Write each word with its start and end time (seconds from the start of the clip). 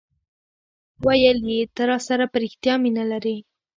ویل 1.05 1.37
یي 1.51 1.61
ته 1.75 1.81
راسره 1.91 2.25
په 2.31 2.37
ریښتیا 2.43 2.73
مینه 2.83 3.03
لرې 3.11 3.37